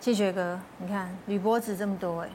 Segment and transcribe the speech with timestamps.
[0.00, 2.28] 庆学哥，你看铝箔纸这么多哎，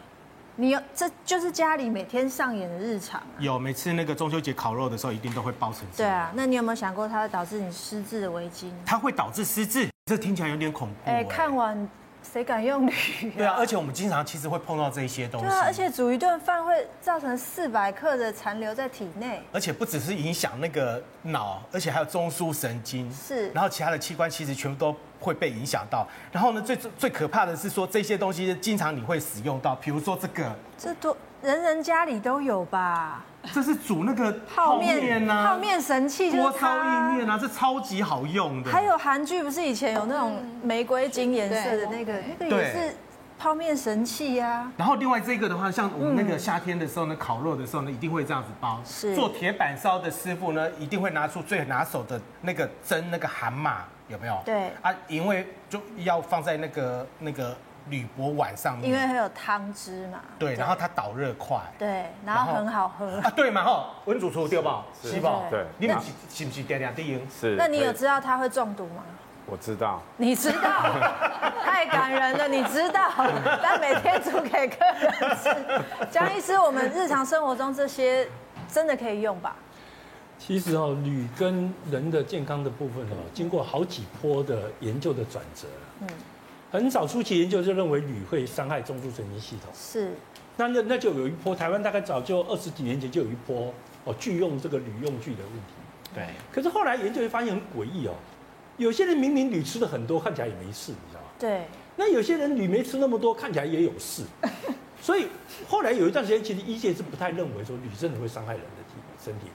[0.55, 3.27] 你有这就是家里每天上演的日常啊。
[3.39, 5.81] 有，每次那个中秋节烤肉的时候，一定都会包成。
[5.97, 8.71] 对啊，那你有没有想过它会导致你失智的危机？
[8.85, 11.09] 它会导致失智，这听起来有点恐怖。
[11.09, 11.89] 哎，看完。
[12.33, 12.91] 谁敢用铝？
[13.37, 15.45] 对啊，而且我们经常其实会碰到这些东西。
[15.45, 19.43] 对啊，而且煮一顿饭会造成四百克的残留在体内。
[19.53, 23.09] 而且不只是影响那个脑，而且还有中枢神经。
[23.13, 23.49] 是。
[23.51, 24.95] 然后其他的器官其实全部都
[25.25, 26.07] 会被影响到。
[26.31, 30.55] 然后呢，最最可怕的是说这些东西经常你会使用到，比如说这个。
[30.77, 33.23] 这多人人家里都有吧？
[33.53, 38.71] 这是煮那个泡面呐，泡面神器就是锅烧意面啊，这超级好用的。
[38.71, 42.95] 还有韩剧不是以前有那种玫瑰金颜色的那个，那个也是
[43.37, 44.69] 泡面神器呀。
[44.75, 48.81] 然后另外这个的话，像我们那个夏天的时候呢，烤肉的时候呢，一定会这样子包。
[48.83, 49.15] 是。
[49.15, 54.39] 做铁板烧的师傅呢，一定会拿出最拿手的那个蒸那个韩麻，有没有？
[54.45, 54.71] 对。
[54.81, 57.55] 啊，因为就要放在那个那个。
[57.87, 60.19] 铝箔碗上面，因为还有汤汁嘛。
[60.39, 61.59] 对，然后它导热快。
[61.77, 63.19] 对，然后很好喝。
[63.19, 64.67] 啊，对嘛吼，温主厨对不？
[65.03, 65.43] 是吧？
[65.51, 65.63] 对。
[65.77, 65.95] 你们
[66.27, 67.23] 是不是点点滴？
[67.29, 67.55] 是。
[67.55, 69.03] 那你有知道它会中毒吗？
[69.45, 70.01] 我知道。
[70.17, 70.81] 你知道？
[71.63, 73.07] 太感人了，你知道？
[73.61, 76.09] 但每天煮给客人吃。
[76.09, 78.27] 江医师，我们日常生活中这些
[78.67, 79.55] 真的可以用吧？
[80.45, 85.67] 其实哦，铝跟人的健康的部分哦，经过好几波的研究的转折。
[86.01, 86.07] 嗯。
[86.71, 90.11] 很早初期研究就认为铝会伤害中枢神经系统，是，
[90.57, 95.73] 那那那就有一波，台湾大概早就二十几年前就有一波哦，拒用这个铝用具的问题。
[96.13, 96.27] 对。
[96.51, 98.13] 可是后来研究会发现很诡异哦，
[98.77, 101.27] 有些人明明铝吃的很多，看起来也没事，你知道吗？
[101.39, 101.65] 对。
[101.95, 104.23] 那有些人铝没吃那么多，看起来也有事。
[105.01, 105.27] 所以
[105.67, 109.47] 后来有一段时间，其实医界是不太认为说铝真的会伤害人的体身体。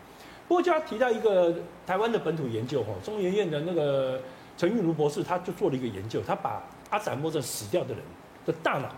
[0.51, 1.55] 不过就要提到一个
[1.87, 4.21] 台湾的本土研究哈，中研院的那个
[4.57, 8.03] 陈玉如博士，他就做了一个研究，他把阿兹海默症死掉的人
[8.45, 8.89] 的大脑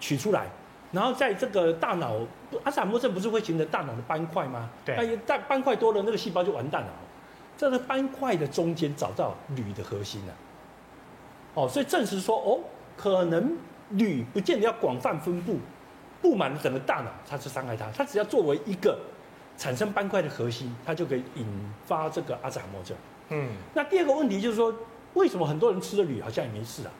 [0.00, 0.48] 取出来，
[0.90, 2.16] 然后在这个大脑，
[2.64, 4.68] 阿兹海默症不是会形成大脑的斑块吗？
[4.84, 4.96] 对。
[4.96, 6.88] 那大斑块多了，那个细胞就完蛋了。
[7.56, 10.34] 在这斑块的中间找到铝的核心了。
[11.54, 12.58] 哦，所以证实说，哦，
[12.96, 13.56] 可能
[13.90, 15.58] 铝不见得要广泛分布，
[16.20, 17.88] 布满了整个大脑，它是伤害它。
[17.92, 18.98] 它只要作为一个
[19.58, 21.44] 产生斑块的核心，它就可以引
[21.84, 22.96] 发这个阿兹海默症。
[23.28, 23.50] 嗯。
[23.74, 24.72] 那第二个问题就是说，
[25.14, 26.90] 为什么很多人吃了铝好像也没事啊？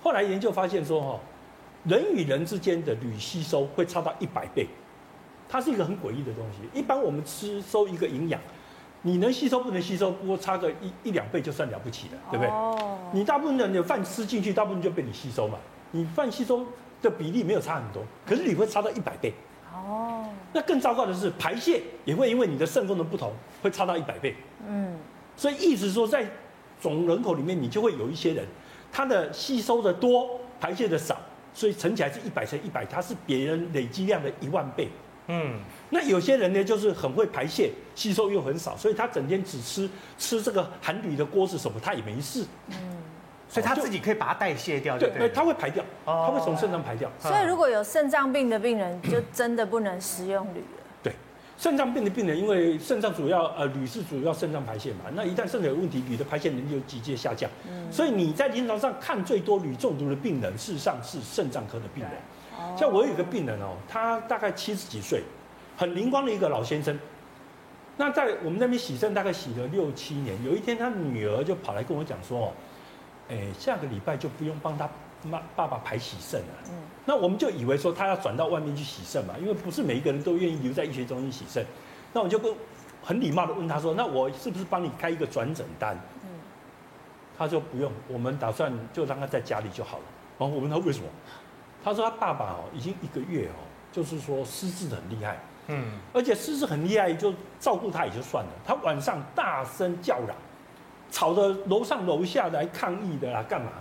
[0.00, 1.20] 后来研究发现说，哈，
[1.84, 4.68] 人与人之间的铝吸收会差到一百倍，
[5.48, 6.78] 它是一个很诡异的东西。
[6.78, 8.40] 一般我们吃收一个营养，
[9.02, 12.48] 你能吸收不能吸收，不过差个一一两倍就算了不起了，对不对？
[12.48, 12.96] 哦。
[13.12, 15.58] 你大部分人有饭吃进去，大部分就被你吸收嘛。
[15.90, 16.64] 你饭吸收
[17.02, 19.32] 的比例没有差很多，可是你会差到一百倍。
[19.74, 20.24] 哦。
[20.52, 24.34] 那更糟糕的是排泄也会因为你的肾功能不同，会差到一百倍。
[24.66, 24.96] 嗯。
[25.36, 26.26] 所以意思说，在
[26.80, 28.44] 总人口里面，你就会有一些人。
[28.90, 31.20] 他的吸收的多，排泄的少，
[31.52, 34.88] 所以乘起来是一百乘一百，它是别人累积量的一万倍。
[35.26, 42.46] 嗯，那有些人呢，就是很会排泄，吸收又很少，所以他整天只吃吃这个含铝的锅是什么，他也没事。
[42.68, 42.96] 嗯，
[43.48, 47.10] 所以他自己可以把它代谢掉对，对，他会排掉，他会从肾脏排掉。
[47.18, 50.62] 所以如果有肾脏病的病人，就真的不能食用铝。
[51.60, 57.50] 肾脏病的病人，因为肾脏主要呃铝是主要肾脏排泄嘛，那一旦肾脏有问题，铝的排泄能力就急剧下降。
[57.68, 62.12] 嗯，所以你在临床上看最多铝中毒的病人，事实上是肾脏科的病人。
[62.76, 65.24] 像我有一个病人哦，他大概七十几岁，
[65.76, 66.96] 很灵光的一个老先生。
[67.96, 72.52] 那在我们那边洗肾大概洗了六七年，有一天他女儿就跑来跟我讲说，哦，
[73.30, 74.88] 哎，下个礼拜就不用帮他。
[75.24, 76.74] 妈，爸爸排洗肾了，嗯，
[77.04, 81.66] 那我们就以为说他要转到外面去洗肾嘛，因为不是每一个人都愿意留在医学中心洗肾。
[82.12, 82.54] 那我就跟
[83.02, 86.30] 很礼貌的问他说：“那我是不是帮你开一个转诊单？”嗯，
[87.36, 90.04] 他说不用，我们打算就让他在家里就好了。
[90.38, 91.06] 然后我问他为什么，
[91.82, 93.58] 他说他爸爸哦已经一个月哦，
[93.90, 100.36] 就是说失智很厉害，嗯，而且失智很厉害，就照顾他也就算了，他晚上大声叫嚷，
[101.10, 103.72] 吵得楼上楼下来抗议的啦，干嘛？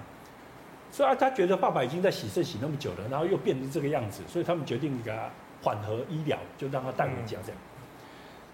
[0.90, 5.30] 所以啊，他觉得爸爸已经在洗肾洗那么久了，然后又变成这个样子，所以他们决定给他
[5.62, 7.58] 缓和医疗，就让他带回家这样。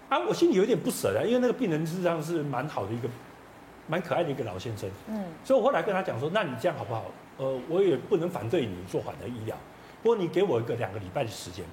[0.08, 3.08] 啊，我心里有点不舍的，因为那个病人事实上是蛮好的一个，
[3.86, 4.90] 蛮可爱的一个老先生。
[5.06, 7.04] 嗯，所以我后来跟他讲说，那你这样好不好？
[7.38, 9.56] 呃，我也不能反对你做缓和医疗，
[10.02, 11.64] 不过你给我一个两个礼拜的时间，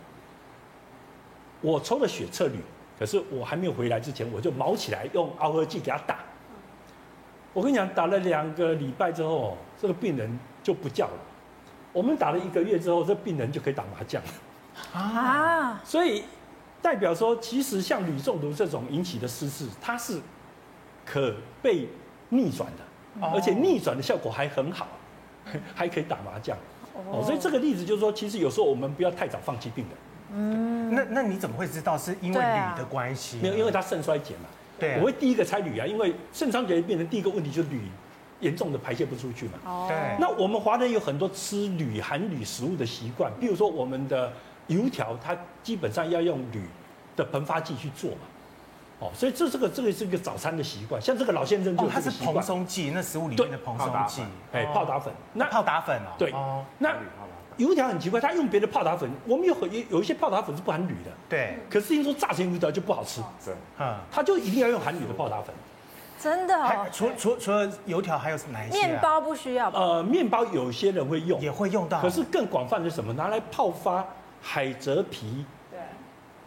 [1.62, 2.60] 我抽了血测铝，
[2.98, 6.20] 可是我还没有回来之前，我就毛起来用螯合剂给他打。
[7.54, 10.40] 我跟你讲，打了两个礼拜之后，这个病人。
[10.64, 11.14] 就不叫了。
[11.92, 14.30] 我们打了一个月之后，这病人就可以打麻将了
[14.94, 15.82] 啊！
[15.84, 16.24] 所以
[16.84, 20.22] 代表说，其实像铝中毒这种引起的失智，它是
[21.04, 21.34] 可
[21.64, 21.88] 被
[22.30, 24.86] 逆转的，而且逆转的效果还很好，
[25.74, 26.56] 还可以打麻将。
[26.94, 29.98] 哦，所以这个例子就是说，其实有时候我们不要太早放弃病人。
[30.36, 33.40] 嗯，那那你怎么会知道是因为铝的关系？
[33.42, 34.44] 没有，因为他肾衰竭嘛。
[34.82, 37.80] 对，我会第一个猜铝啊，因为肾衰竭的病人第一个问题就是铝
[38.40, 39.54] 严重的排泄不出去嘛。
[39.64, 39.86] 哦。
[39.88, 39.96] 对。
[40.20, 44.34] 那我们华人有很多吃铝含铝食物的习惯，比如说我们的
[44.66, 46.64] 油条，它基本上要用铝
[47.16, 48.18] 的膨发剂去做嘛。
[49.00, 55.98] 哦，所以这这个这个是一个早餐的习惯，像这个老先生就、哦、它是蓬松剂，那食物里面的蓬松剂，哎，泡打粉，那泡打粉。
[55.98, 56.96] 哦，对，哦，那
[57.58, 65.54] 油条很奇怪，他用别的泡打粉，我们有很有有一些泡打粉是不含铝的，对，可是听说炸成油条就不好吃，对，嗯，他就一定要用含铝的泡打粉，
[66.20, 68.78] 真的哦，除除除了油条还有哪一些？
[68.88, 69.80] 面包不需要吧？
[69.80, 73.14] 呃，面包有些人会用，也会用到，可是更广泛的是什么？
[73.14, 74.06] 拿来泡发
[74.42, 75.80] 海蜇皮，对，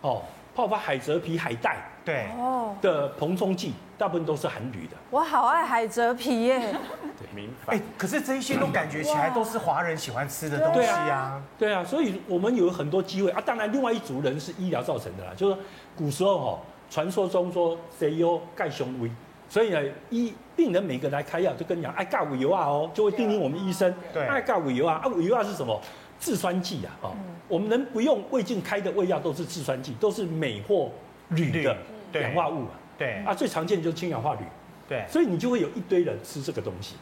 [0.01, 0.23] 哦，
[0.55, 1.77] 泡发海蜇皮海带。
[2.05, 4.97] 对哦的膨松剂，大部分都是含铝的。
[5.09, 6.61] 我好爱海蜇皮耶。
[6.61, 7.75] 对，明白。
[7.75, 11.43] 哎，可是这一些都感觉起来都是华人喜欢吃的东西啊。
[11.59, 13.43] 对啊，所以我们有很多机会啊。
[13.43, 15.57] 当然，另外一组人是医疗造成的啦，就是
[15.97, 16.59] 古时候哈，
[16.91, 19.11] 传说中说谁有盖胸威，
[19.49, 19.81] 所以呢，
[20.11, 25.01] 医病人每个来开药就跟你讲，哎盖五油啊哦，就会叮咛我们医生，对，爱盖五油啊。
[25.03, 25.81] 啊，五油啊是什么？
[26.21, 26.93] 制酸剂啊。
[27.01, 27.15] 哦，
[27.49, 30.91] 我们能不用胃镜开的胃药都是制酸剂，都是镁或
[31.29, 31.77] 铝的。
[32.15, 34.41] 氧化物嘛，对啊，最常见的就是氢氧化铝，
[34.89, 36.95] 对，所以你就会有一堆人吃这个东西。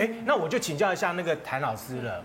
[0.00, 2.24] 哎，那我就请教一下那个谭老师了。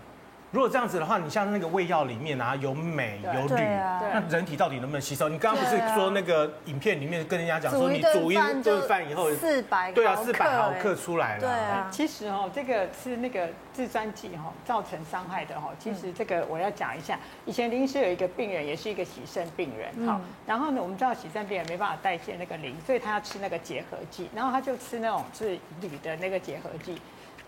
[0.54, 5.28] 如果这样子的话，你像那个胃药里面啊，有镁有铝，那人体到底能不能吸收？
[5.28, 11.40] 你刚刚不是说那个影片里面跟人家讲说，你煮一顿饭以后四百对啊，四百毫克出来了。
[11.40, 17.18] 对啊，其实哦，这个是那个制酸剂哈，造成伤害的哈，其实这个我要讲一下。
[17.46, 27.02] 以前临时有一个病人，也是一个洗肾病人，好，然后呢，我们知道洗肾病人没办法代谢那个磷，所以他要吃那个结合剂，然后他就吃那种是铝的那个结合剂。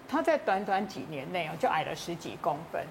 [0.08, 2.84] 他在短短几年内哦，就矮了十几公分，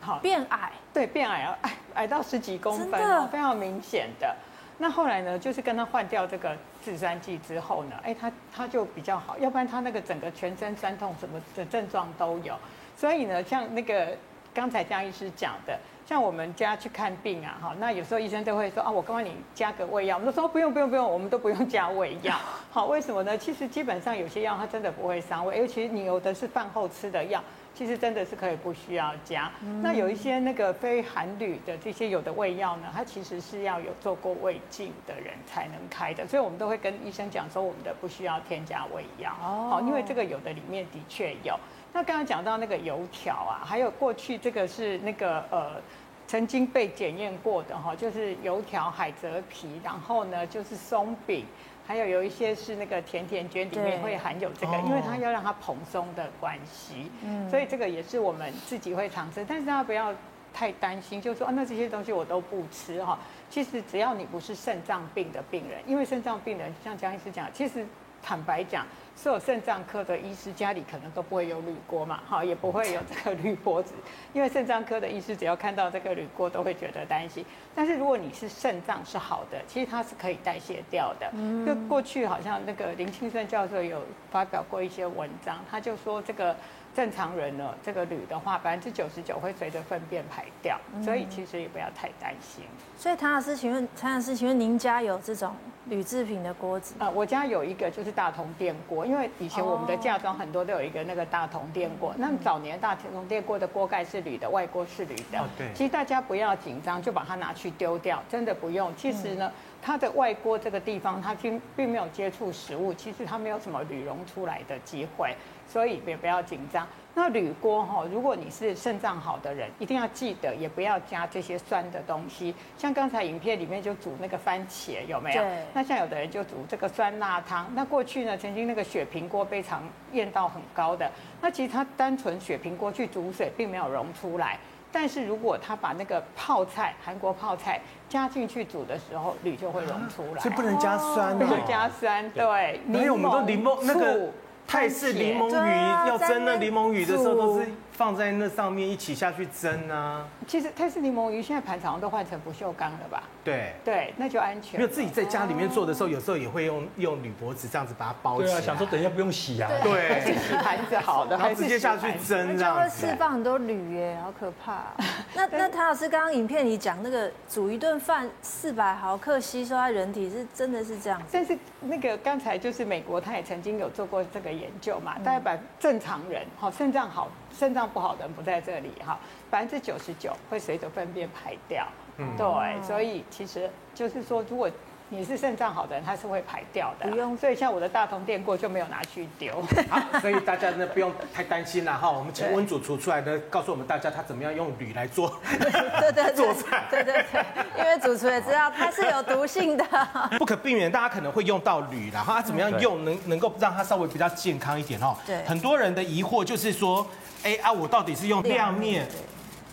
[0.00, 4.34] 好变矮，对，变矮了，矮 矮到十几公分哦，非常明显的。
[4.80, 12.56] 那后来呢，就是跟他换掉这个制酸剂之后呢，哎，他他就比较好，要不然他那个整个全身酸痛什么的症状都有。
[12.96, 14.16] 所以呢，像那个
[14.58, 15.78] 刚才江医师讲的。
[16.04, 22.34] 像我们家去看病啊，哈，那有时候医生都会说啊，我刚刚你加个胃药，我们都说不用不用不用，我们都不用加胃药。
[22.72, 23.36] 好，为什么呢？
[23.36, 27.44] 其实基本上有些药它真的不会伤胃，尤其你有的是饭后吃的药，
[27.74, 29.50] 其实真的是可以不需要加。
[29.62, 39.30] 嗯、那有一些那个非含铝的这些有的胃药呢，它其实是要有做过胃镜的人才能开的，所以我们都会跟医生讲说，我们的不需要添加胃药。
[39.42, 41.54] 哦，好，因为这个有的里面的确有。
[41.98, 45.82] 那刚刚讲到那个油条啊，还有过去这个是那个呃，
[46.28, 51.44] 曾经被检验过的哈，就是油条、海蜇皮，然后呢就是松饼，
[51.84, 60.14] 还有有一些是那个甜甜圈里面会含有这个，因为它要让它蓬松的关系，嗯，所以这个也是我们自己会常吃，但是大家不要
[60.54, 63.18] 太担心，就是说啊，那这些东西我都不吃哈。
[63.50, 67.84] 其实只要你不是肾脏病的病人，因为肾脏病人像江医师讲，其实
[68.22, 68.86] 坦白讲。
[69.20, 73.88] 所有肾脏科的医师家里可能都不会有铝锅嘛，哈，也不会有这个铝箔纸，
[74.32, 77.44] 因为肾脏科的医师只要看到这个铝锅都会觉得担心。
[77.74, 81.28] 但是如果你是肾脏是好的，其实它是可以代谢掉的。
[81.32, 84.00] 嗯，就过去好像那个林清顺教授有
[84.30, 86.54] 发表过一些文章，他就说这个。
[86.94, 92.64] 正常人呢，这个铝的话，百分之九十九会随着粪便排掉，所以其实也不要太担心。
[92.96, 95.54] 所以唐老师，请问唐老师，请问您家有这种
[95.86, 96.96] 铝制品的锅子？
[96.98, 102.14] 啊，我家有一个就是大同电锅，因为以前我们的嫁妆很多都有一个那个大铜电锅。
[102.18, 105.42] 那么早年大铜电锅的锅盖是铝的，外锅是铝的。
[105.56, 105.66] 对。
[105.74, 108.94] 其实大家不要紧张，就把它拿去丢掉，真的不用。
[108.96, 109.50] 其实呢，
[109.80, 115.34] 它的外锅这个地方，它并并没有接触食物，其实它没有什么铝溶出来的机会。
[115.70, 116.88] 所以也不要紧张。
[117.14, 122.54] 那铝锅哈，如果你是肾脏好的人，一定要记得，也不要加这些酸的东西。
[122.78, 125.42] 像刚才影片里面就煮那个番茄，有没有？
[125.42, 125.62] 对。
[125.74, 127.70] 那像有的人就煮这个酸辣汤。
[127.74, 129.82] 那过去呢，曾经那个雪平锅非常
[130.12, 131.10] 验到很高的。
[131.42, 134.58] 那其实它单纯雪平锅去煮水，并没有溶出来。
[134.90, 140.42] 但是如果他把那个泡菜，韩国泡菜加进去煮的时候，铝就会溶出来。
[140.42, 141.46] 是不能加酸的。
[141.46, 142.80] 不能加酸，对。
[142.88, 144.30] 因为我们都柠檬那个。
[144.70, 147.66] 泰式柠檬鱼要蒸那柠檬鱼的时候，都是
[147.98, 150.24] 放在那上面一起下去蒸啊。
[150.46, 153.24] 其实泰式柠檬鱼现在盘常都换成不锈钢了吧？
[153.42, 154.78] 对对，那就安全。
[154.78, 158.52] 没有自己在家里面做的时候，有时候也会用用铝箔纸这样子把它包起来。
[158.52, 159.68] 对啊，想说等一下不用洗啊。
[159.82, 162.80] 对，洗盘子好的，然后直接下去蒸这样。
[162.80, 164.94] 会释放很多铝耶，好可怕。
[165.34, 171.20] 那那谭老师刚刚影片里讲那个煮一顿饭四百毫克吸收在人体是真的是这样？
[171.32, 177.28] 但是那个刚才就是美国他也曾经有做过这个研究嘛，大概把正常人好肾脏好。
[177.58, 179.18] 肾脏不好的人不在这里哈，
[179.50, 181.86] 百分之九十九会随着粪便排掉。
[182.18, 184.70] 嗯，对，所以其实就是说，如果
[185.10, 187.34] 你是肾脏好的人，他是会排掉的，不用。
[187.36, 189.54] 所以像我的大同电锅就没有拿去丢。
[189.88, 192.10] 好，所以大家呢不用太担心了哈。
[192.10, 197.44] 我们请温主厨出来呢，告诉我们大家他怎么样用铝来做， 对对做菜，对对对。
[197.78, 199.84] 因为主厨也知道它是有毒性的，
[200.38, 205.16] 不可避免，大家可能会用到铝，然后它怎么样用能能够让它稍微比较健康一点哈。
[205.24, 205.42] 对。
[205.44, 207.06] 很多人的疑惑就是说，
[207.44, 209.06] 哎啊，我到底是用亮面？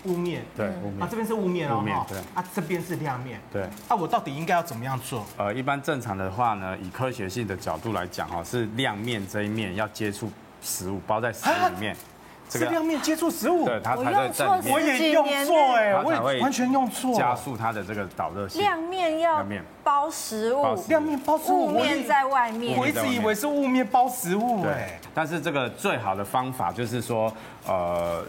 [0.06, 1.02] 雾面，对，雾面。
[1.02, 5.26] 啊，这边是雾面哦，面对，啊，这边是亮面，对，啊，我到底应该要怎么样做？
[5.36, 10.32] 呃，一般正常的话呢，以科学性的角度来讲哦，是亮面这一面要接触
[10.62, 11.98] 食物，包在食物里面，
[12.50, 14.74] 这个亮面接触食物，对，它才会在里面。
[14.74, 18.62] 我也用错哎，我也完全用错，加速它的这个导热性。
[18.62, 19.46] 亮面要
[19.84, 22.78] 包食物，亮面包食物，雾面在外面。
[22.78, 27.32] 我一直以为是雾面包食物哎，但是这个最好的方法就是说，
[27.68, 28.24] 呃。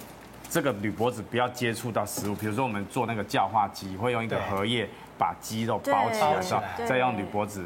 [0.48, 6.20] 这个铝箔纸不要接触到食物，比如说我们做那个叫化鸡，会用一个荷叶把鸡肉包起
[6.54, 7.64] 来，再用铝箔纸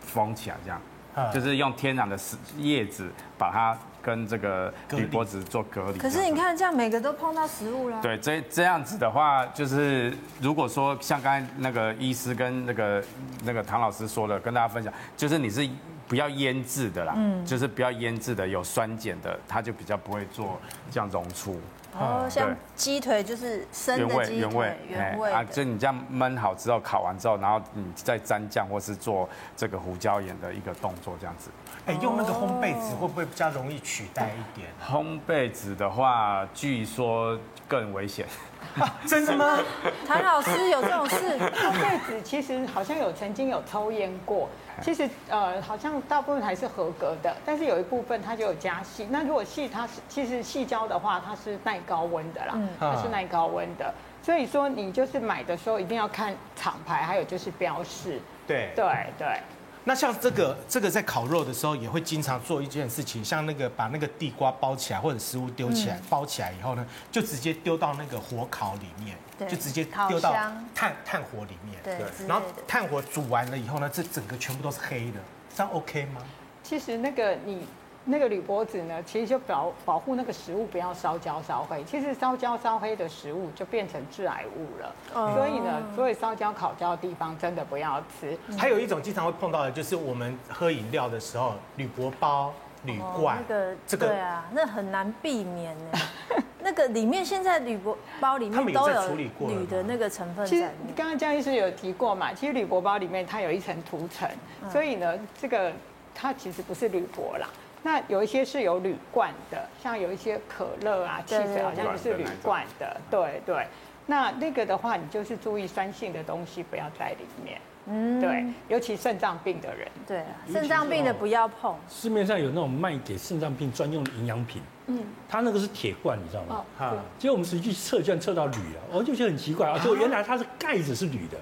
[0.00, 2.18] 封起来，这样，就是用天然的
[2.58, 3.08] 叶子
[3.38, 5.98] 把它跟这个铝箔纸做隔离。
[5.98, 8.00] 可是你看这样每个都碰到食物了。
[8.00, 13.04] 对，这这样子的话，就是如果说像刚才那个医师跟那个
[13.44, 15.68] 那个唐老师说的，跟大家分享，就是你是。
[16.08, 20.56] 不要腌制的啦，嗯，就是不要腌制的，有酸碱的，它就比较不会做
[20.88, 21.60] 这样溶出。
[21.98, 31.50] 哦，像鸡腿就是生的鸡腿，原味，原味啊，就你这样焖好之后，烤完之后，然后你再沾酱或是做这个胡椒盐的一个动作，这样子。
[31.86, 34.68] 哎，用那个烘焙纸会不会比较容易取代一点？
[34.84, 37.38] 烘焙纸的话，据说
[37.68, 38.26] 更危险。
[39.06, 39.58] 真的吗？
[40.06, 41.38] 谭老师有这种事？
[41.38, 44.48] 烘焙纸其实好像有曾经有抽烟过。
[44.82, 49.06] 其实呃，好像大部分还是合格的，但是有一部分它就有加细。
[49.08, 53.92] 那如果细它是其实细胶的话，它是耐高温的啦，嗯、它是耐高温的。
[54.22, 58.20] 所以说你就是买的时候一定要看厂牌，还有就是标示。
[58.46, 58.84] 对对
[59.18, 59.40] 对。
[59.84, 70.32] 那像这个这个在烤肉的时候也会经常做一件事情，像那个把那个地瓜包起来或者食物丢起来，嗯、包起来以后呢，就直接丢到那个火烤里面，对就直接丢到
[70.74, 75.20] 炭炭火里面，对，然后炭火煮完了以后呢，这整个全部都是黑的，
[75.54, 76.20] 这样 OK 吗？
[76.64, 77.64] 其实那个你。
[78.08, 81.82] 那个铝箔纸呢，其实就保保护那个食物不要烧焦烧黑。
[81.82, 84.94] 其实烧焦烧黑的食物就变成致癌物了。
[85.14, 88.38] 嗯、所以呢，所以烧焦烤焦的地方真的不要吃。
[88.56, 95.98] 还有一种经常会碰到的，就是我们喝饮料的时候，铝箔包、铝罐，哦、那个这个对啊，那很难避免呢。
[96.62, 100.50] 那个里面现在铝箔包里面都有铝的那个成分在。
[100.50, 104.28] 其实刚刚江医师有提过嘛，其实铝箔包里面它有一层涂层，
[104.62, 105.72] 嗯、所以呢，这个
[106.14, 107.48] 它其实不是铝箔啦。
[107.86, 113.00] 那有一些是有铝罐的，像有一些可乐啊、汽水，好像也是铝罐的。
[113.08, 113.64] 对对，
[114.06, 117.60] 那那个的话，你就是注意酸性的东西不要在里面。
[117.88, 119.86] 嗯，对，尤其肾脏病的人。
[120.04, 121.76] 对，肾脏病的不要碰。
[121.88, 126.64] 市面上有那种卖给肾脏病专用的营养品，嗯，它那个是铁罐，你知道吗？
[126.76, 131.38] 啊，结果我们实际去测，居然测到铝啊，我就觉得很奇怪啊，就原来它是盖子是铝的。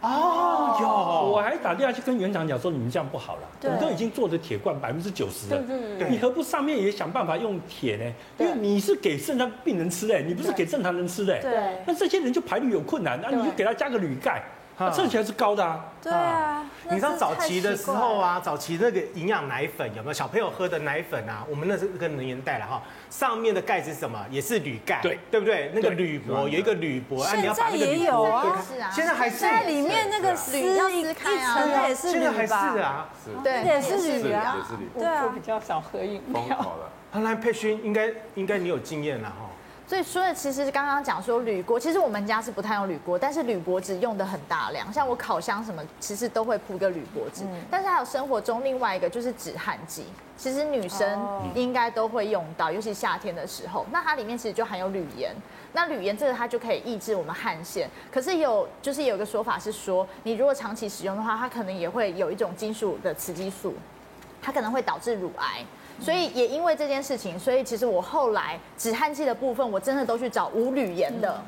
[0.00, 0.88] 哦有，
[1.32, 5.60] 我还打电话去跟园长讲说，你们这样不好了，我们都已经做的铁罐百分之九十了，
[6.08, 8.04] 你何不上面也想办法用铁呢？
[8.38, 14.42] 因为你是给肾脏病人吃的，你不是给正常人吃的，对，那这些人就排铝有困难，那你就给他加个铝盖。
[14.78, 20.12] 它测起来是高的啊，对啊，你知道早期的时候啊，早期那个营养奶粉有没有？
[20.12, 21.44] 小朋友喝的奶粉啊？
[21.50, 22.80] 我们那是个年代了哈，
[23.10, 24.24] 上面的盖子是什么？
[24.30, 25.18] 也是铝盖，对。
[25.32, 25.72] 对不对？
[25.74, 28.56] 那个铝箔有一个铝箔，啊，你要把那个铝箔，
[28.92, 29.38] 现在还是。
[29.38, 33.08] 在里面那个铝一层也是铝吧？
[33.42, 34.56] 对，也是铝啊，
[34.96, 36.76] 对啊，我比较少喝饮料。
[37.12, 39.47] 看来佩勋应该应该你有经验了哈。
[39.88, 44.92] 所以说，其实刚刚讲说铝锅，其实我们家是不太用铝锅，但是铝箔纸用的很大量。
[44.92, 47.44] 像我烤箱什么，其实都会铺一个铝箔纸。
[47.44, 50.04] 嗯、但是还有生活中另外一个就是止汗剂，
[50.36, 51.18] 其实女生
[51.54, 53.86] 应该都会用到，尤其夏天的时候。
[53.90, 55.34] 那它里面其实就含有铝盐，
[55.72, 57.88] 那铝盐这个它就可以抑制我们汗腺。
[58.12, 63.72] 可是有就是有一个说法是说，你如果长期使用的话，它可能也会有一种金属的雌激素，
[64.42, 65.64] 它可能会导致乳癌。
[66.00, 71.42] 所以也因为这件事情，所以其实我后来止汗剂的部分，我真的都去找无铝盐的，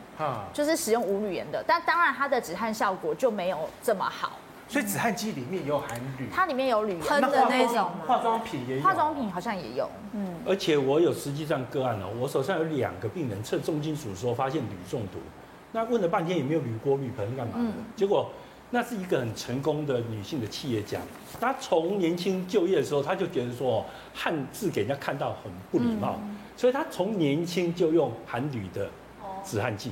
[0.53, 1.63] 就是使用无铝盐的。
[1.67, 4.33] 但当然它的止汗效果就没有这么好。
[4.69, 9.89] 所以止汗剂里面有含铝，它里面有铝喷的那种化妆品也有，化妆品好像也有。
[10.13, 15.19] 嗯，而且我有实际上个案哦，我手上有两个病人测重金属的时候发现铝中毒，
[15.73, 18.31] 那问了半天也没有铝锅、铝盆干嘛的，结果。
[18.73, 21.01] 那是一个很成功的女性的企业家，
[21.41, 23.85] 她从年轻就业的时候，她就觉得说
[24.15, 26.21] 汉字给人家看到很不礼貌，
[26.57, 28.89] 所以她从年轻就用含铝的
[29.45, 29.91] 止汗剂，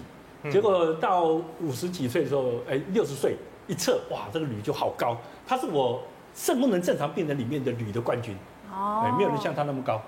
[0.51, 1.25] 结果到
[1.61, 3.35] 五十几岁的时候，哎，六十岁
[3.67, 5.17] 一测，哇，这个铝就好高，
[5.47, 6.01] 她是我
[6.35, 8.37] 肾功能正常病人里面的铝的冠军，
[8.73, 10.01] 哦，没有人像她那么高。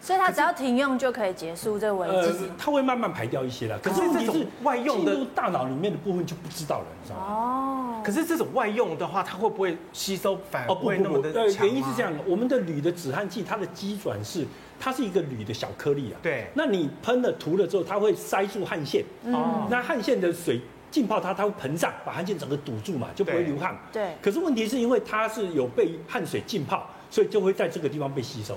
[0.00, 2.14] 所以它只要停用就可以结束这个危机。
[2.14, 3.78] 呃，它会慢慢排掉一些了。
[3.80, 7.26] 可是问题是外用的大脑里面的部分就不知道了，你知道吗？
[7.28, 8.02] 哦。
[8.04, 11.66] 可是这种外用的话，它会不会吸收反而不会那么的强？
[11.66, 14.46] 呃，原因是这样的，我们的铝的止汗剂，它的基转是
[14.78, 16.16] 它是一个铝的小颗粒啊。
[16.22, 16.46] 对。
[16.54, 19.04] 那你喷了涂了之后，它会塞住汗腺。
[19.24, 19.66] 哦。
[19.68, 23.76] 那汗腺的水浸泡它，它会膨胀，把汗腺整个堵住嘛，就不会流汗。
[23.92, 24.12] 对。
[24.22, 28.56] 可是问题是因为它是有被汗水浸泡，所以就会在这个地方被吸收。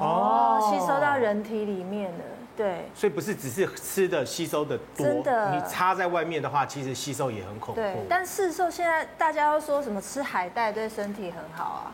[0.00, 2.24] 哦，吸收到人体里面的，
[2.56, 2.88] 对。
[2.94, 5.54] 所以不是只是吃的吸收的多，真的。
[5.54, 7.80] 你插在外面的话，其实吸收也很恐怖。
[7.80, 11.92] 对，但市售现在大家都说什么吃海带对身体很好啊，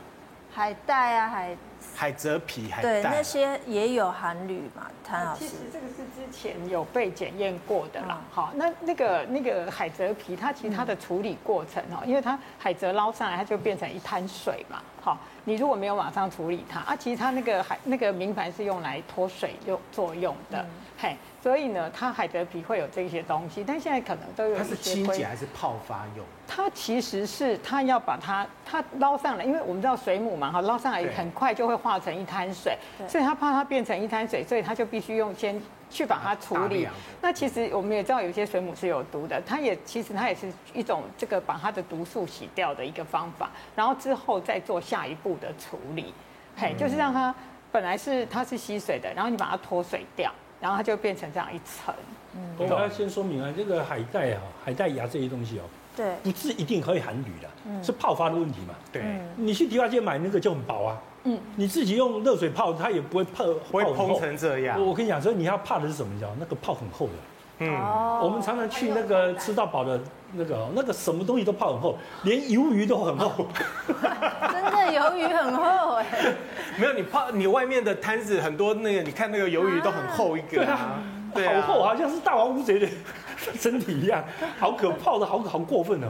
[0.53, 1.57] 海带啊，海
[1.95, 5.41] 海蜇皮，海带对那些也有含铝嘛，谭老师。
[5.41, 8.21] 其实这个是之前有被检验过的啦。
[8.31, 15.19] 好，那那个那个海蜇皮，它其实它的处理过程哦，因为它海蜇捞上来，它就变成一滩水嘛，好。
[15.47, 24.65] 你如果没有马上处理它啊，其实它那个海那个明矾是用来脱水用作用的，嗯、嘿，所以呢，它海蜇皮会有这些东西，但现在可能都有一些。
[24.65, 26.25] 它是清洁还是泡发用？
[26.47, 32.77] 它其实是它要把它它捞上来，因为我们知道水母嘛，哈，捞上来很快就会化成一滩水，
[33.09, 35.61] 所以他怕它变成一滩水，所以他就必须用先。
[35.91, 36.89] 去把它处理。
[37.21, 46.13] 那其实我们也知道，有些水母是有毒的，它也其实它也是一种这个把它的毒素洗掉的一个方法，然后之后再做下一步的处理，
[46.57, 47.33] 嘿，就是让它
[47.71, 51.95] 本来是它是吸水的，然后你把它脱水掉，然后它就变成这样一层。
[52.35, 55.63] 嗯，我要先说明啊，这个海带啊，海带芽这些东西哦，
[55.95, 58.75] 对，不是一定可以含铝的，是泡发的问题嘛。
[58.91, 60.99] 对，你去迪化街买那个就很薄啊。
[61.25, 64.85] 嗯，你自己用热水泡，它也不会泡，不会膨成这样。
[64.85, 66.13] 我跟你讲，所以你要怕的是什么？
[66.13, 67.13] 你知道那个泡很厚的。
[67.61, 67.73] 嗯，
[68.21, 69.99] 我们常常去那个吃到饱的
[70.33, 73.47] 那个，那个什么东西都泡很厚，连鱿鱼都很厚。
[73.87, 76.07] 真的鱿鱼很厚哎。
[76.77, 80.63] 没有你泡，你外面的摊子很多，那个你看那个鱿鱼都很厚一个。
[80.67, 81.01] 啊，
[81.33, 82.87] 对啊，好厚，好像是大王乌贼的
[83.59, 84.23] 身体一样，
[84.59, 86.09] 好可泡的好好过分哦。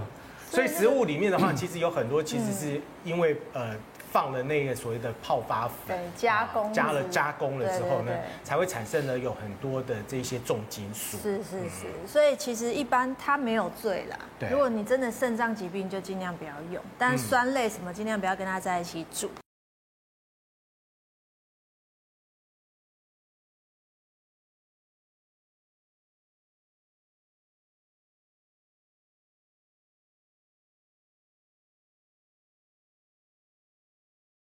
[0.50, 3.70] 所以食物里面的话，其实有很多其实是因为呃。
[4.14, 8.12] 放了那个所谓的泡发粉，对加工加了加工了之后呢，
[8.44, 11.16] 才会产生了有很多的这些重金属。
[11.16, 14.16] 是是是，所以其实一般它没有罪啦。
[14.38, 16.81] 对如果你真的肾脏疾病，就尽量不要用。
[16.96, 19.29] 但酸类什么尽量不要跟它在一起煮。